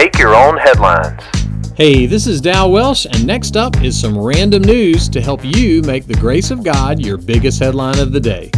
Make 0.00 0.18
your 0.18 0.34
own 0.34 0.56
headlines. 0.56 1.22
Hey, 1.76 2.06
this 2.06 2.26
is 2.26 2.40
Dal 2.40 2.70
Welsh, 2.72 3.04
and 3.04 3.26
next 3.26 3.54
up 3.54 3.82
is 3.82 4.00
some 4.00 4.16
random 4.16 4.62
news 4.62 5.10
to 5.10 5.20
help 5.20 5.44
you 5.44 5.82
make 5.82 6.06
the 6.06 6.14
grace 6.14 6.50
of 6.50 6.64
God 6.64 7.04
your 7.04 7.18
biggest 7.18 7.58
headline 7.58 7.98
of 7.98 8.10
the 8.10 8.18
day. 8.18 8.50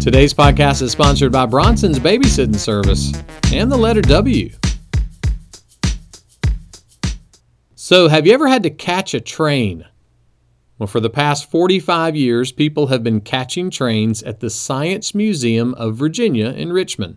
Today's 0.00 0.32
podcast 0.32 0.80
is 0.80 0.92
sponsored 0.92 1.32
by 1.32 1.46
Bronson's 1.46 1.98
Babysitting 1.98 2.54
Service 2.54 3.12
and 3.52 3.72
the 3.72 3.76
letter 3.76 4.00
W. 4.00 4.48
So, 7.74 8.06
have 8.06 8.24
you 8.28 8.32
ever 8.32 8.46
had 8.46 8.62
to 8.62 8.70
catch 8.70 9.12
a 9.12 9.20
train? 9.20 9.84
Well, 10.78 10.86
for 10.86 11.00
the 11.00 11.10
past 11.10 11.50
45 11.50 12.14
years, 12.14 12.52
people 12.52 12.86
have 12.86 13.02
been 13.02 13.22
catching 13.22 13.70
trains 13.70 14.22
at 14.22 14.38
the 14.38 14.50
Science 14.50 15.16
Museum 15.16 15.74
of 15.74 15.96
Virginia 15.96 16.50
in 16.50 16.72
Richmond. 16.72 17.16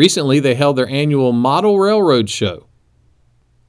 Recently, 0.00 0.40
they 0.40 0.54
held 0.54 0.76
their 0.76 0.88
annual 0.88 1.30
Model 1.30 1.78
Railroad 1.78 2.30
Show. 2.30 2.68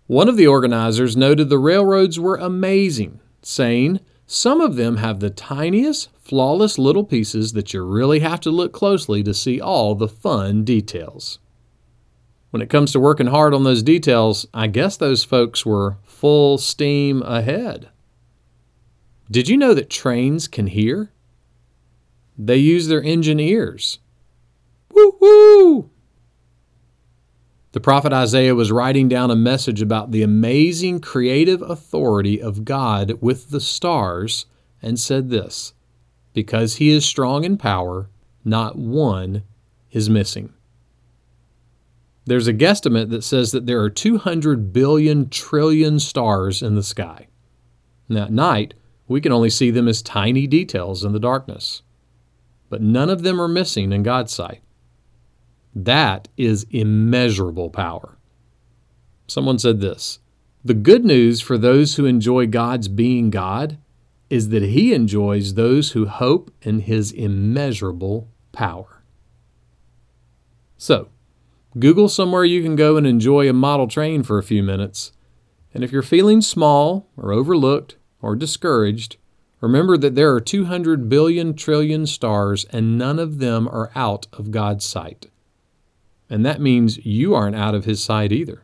One 0.07 0.29
of 0.29 0.37
the 0.37 0.47
organizers 0.47 1.17
noted 1.17 1.49
the 1.49 1.59
railroads 1.59 2.17
were 2.17 2.37
amazing, 2.37 3.19
saying, 3.41 3.99
Some 4.27 4.61
of 4.61 4.77
them 4.77 4.95
have 4.95 5.19
the 5.19 5.29
tiniest, 5.29 6.07
flawless 6.17 6.77
little 6.77 7.03
pieces 7.03 7.51
that 7.51 7.73
you 7.73 7.83
really 7.83 8.19
have 8.19 8.39
to 8.39 8.49
look 8.49 8.71
closely 8.71 9.21
to 9.23 9.33
see 9.33 9.59
all 9.59 9.93
the 9.93 10.07
fun 10.07 10.63
details. 10.63 11.39
When 12.51 12.61
it 12.61 12.69
comes 12.69 12.93
to 12.93 12.99
working 13.01 13.27
hard 13.27 13.53
on 13.53 13.65
those 13.65 13.83
details, 13.83 14.45
I 14.53 14.67
guess 14.67 14.95
those 14.95 15.25
folks 15.25 15.65
were 15.65 15.97
full 16.05 16.57
steam 16.57 17.21
ahead. 17.23 17.89
Did 19.29 19.49
you 19.49 19.57
know 19.57 19.73
that 19.73 19.89
trains 19.89 20.47
can 20.47 20.67
hear? 20.67 21.11
They 22.37 22.55
use 22.55 22.87
their 22.87 23.03
engine 23.03 23.41
ears. 23.41 23.99
Woo! 24.93 25.90
The 27.73 27.79
prophet 27.79 28.11
Isaiah 28.11 28.53
was 28.53 28.71
writing 28.71 29.07
down 29.07 29.31
a 29.31 29.35
message 29.35 29.81
about 29.81 30.11
the 30.11 30.23
amazing 30.23 30.99
creative 30.99 31.61
authority 31.61 32.41
of 32.41 32.65
God 32.65 33.13
with 33.21 33.49
the 33.49 33.61
stars 33.61 34.45
and 34.81 34.99
said 34.99 35.29
this 35.29 35.73
Because 36.33 36.75
he 36.75 36.89
is 36.89 37.05
strong 37.05 37.45
in 37.45 37.57
power, 37.57 38.09
not 38.43 38.77
one 38.77 39.43
is 39.91 40.09
missing. 40.09 40.53
There's 42.25 42.47
a 42.47 42.53
guesstimate 42.53 43.09
that 43.09 43.23
says 43.23 43.51
that 43.51 43.65
there 43.65 43.81
are 43.81 43.89
200 43.89 44.73
billion 44.73 45.29
trillion 45.29 45.99
stars 45.99 46.61
in 46.61 46.75
the 46.75 46.83
sky. 46.83 47.27
Now, 48.09 48.23
at 48.23 48.31
night, 48.31 48.73
we 49.07 49.21
can 49.21 49.31
only 49.31 49.49
see 49.49 49.71
them 49.71 49.87
as 49.87 50.01
tiny 50.01 50.45
details 50.45 51.03
in 51.03 51.13
the 51.13 51.19
darkness. 51.19 51.81
But 52.69 52.81
none 52.81 53.09
of 53.09 53.23
them 53.23 53.41
are 53.41 53.47
missing 53.47 53.91
in 53.91 54.03
God's 54.03 54.33
sight. 54.33 54.61
That 55.73 56.27
is 56.37 56.65
immeasurable 56.69 57.69
power. 57.69 58.17
Someone 59.27 59.59
said 59.59 59.79
this 59.79 60.19
The 60.63 60.73
good 60.73 61.05
news 61.05 61.41
for 61.41 61.57
those 61.57 61.95
who 61.95 62.05
enjoy 62.05 62.47
God's 62.47 62.87
being 62.87 63.29
God 63.29 63.77
is 64.29 64.49
that 64.49 64.63
He 64.63 64.93
enjoys 64.93 65.53
those 65.53 65.91
who 65.91 66.05
hope 66.05 66.51
in 66.61 66.79
His 66.79 67.11
immeasurable 67.11 68.29
power. 68.51 69.03
So, 70.77 71.09
Google 71.79 72.09
somewhere 72.09 72.43
you 72.43 72.61
can 72.63 72.75
go 72.75 72.97
and 72.97 73.07
enjoy 73.07 73.49
a 73.49 73.53
model 73.53 73.87
train 73.87 74.23
for 74.23 74.37
a 74.37 74.43
few 74.43 74.63
minutes. 74.63 75.13
And 75.73 75.83
if 75.83 75.91
you're 75.91 76.01
feeling 76.01 76.41
small 76.41 77.07
or 77.15 77.31
overlooked, 77.31 77.95
or 78.21 78.35
discouraged, 78.35 79.17
remember 79.59 79.97
that 79.97 80.15
there 80.15 80.33
are 80.33 80.41
200 80.41 81.09
billion 81.09 81.55
trillion 81.55 82.05
stars 82.05 82.65
and 82.65 82.97
none 82.97 83.19
of 83.19 83.39
them 83.39 83.67
are 83.67 83.91
out 83.95 84.27
of 84.33 84.51
God's 84.51 84.85
sight. 84.85 85.27
And 86.31 86.45
that 86.45 86.61
means 86.61 87.05
you 87.05 87.35
aren't 87.35 87.57
out 87.57 87.75
of 87.75 87.83
His 87.83 88.01
sight 88.01 88.31
either. 88.31 88.63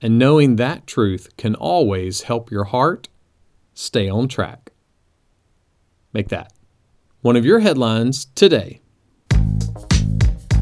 And 0.00 0.18
knowing 0.18 0.54
that 0.56 0.86
truth 0.86 1.36
can 1.36 1.56
always 1.56 2.22
help 2.22 2.50
your 2.50 2.64
heart 2.64 3.08
stay 3.74 4.08
on 4.08 4.28
track. 4.28 4.70
Make 6.12 6.28
that 6.28 6.52
one 7.22 7.34
of 7.34 7.44
your 7.44 7.58
headlines 7.58 8.26
today. 8.36 8.80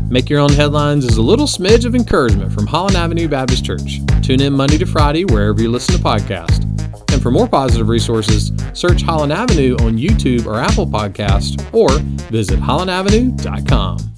Make 0.08 0.30
Your 0.30 0.40
Own 0.40 0.52
Headlines 0.52 1.04
is 1.04 1.16
a 1.16 1.22
little 1.22 1.46
smidge 1.46 1.84
of 1.84 1.94
encouragement 1.94 2.52
from 2.52 2.66
Holland 2.66 2.96
Avenue 2.96 3.28
Baptist 3.28 3.64
Church. 3.64 4.00
Tune 4.22 4.40
in 4.40 4.52
Monday 4.52 4.78
to 4.78 4.86
Friday 4.86 5.24
wherever 5.24 5.60
you 5.60 5.70
listen 5.70 5.96
to 5.96 6.02
podcasts. 6.02 6.62
And 7.12 7.22
for 7.22 7.30
more 7.30 7.48
positive 7.48 7.88
resources, 7.88 8.52
search 8.74 9.02
Holland 9.02 9.32
Avenue 9.32 9.74
on 9.80 9.98
YouTube 9.98 10.46
or 10.46 10.58
Apple 10.58 10.86
Podcast 10.86 11.62
or 11.74 11.88
visit 12.30 12.60
hollandavenue.com. 12.60 14.11